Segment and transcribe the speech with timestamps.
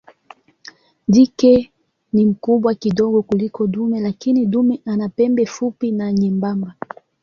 [1.07, 1.71] Jike
[2.13, 6.73] ni mkubwa kidogo kuliko dume lakini dume ana pembe fupi na nyembamba.